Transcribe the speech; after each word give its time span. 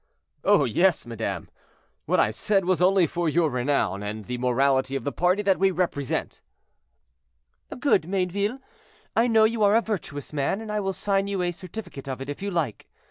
"Oh! 0.43 0.65
yes, 0.65 1.05
madame. 1.05 1.47
What 2.07 2.19
I 2.19 2.31
said 2.31 2.65
was 2.65 2.81
only 2.81 3.05
for 3.05 3.29
your 3.29 3.51
renown, 3.51 4.01
and 4.01 4.25
the 4.25 4.39
morality 4.39 4.95
of 4.95 5.03
the 5.03 5.11
party 5.11 5.43
that 5.43 5.59
we 5.59 5.69
represent." 5.69 6.41
"Good; 7.79 8.07
Mayneville, 8.09 8.59
I 9.15 9.27
know 9.27 9.43
you 9.43 9.61
are 9.61 9.75
a 9.75 9.81
virtuous 9.81 10.33
man, 10.33 10.59
and 10.59 10.71
I 10.71 10.79
will 10.79 10.93
sign 10.93 11.27
you 11.27 11.43
a 11.43 11.51
certificate 11.51 12.07
of 12.09 12.19
it 12.19 12.29
if 12.29 12.41
you 12.41 12.49
like. 12.49 12.87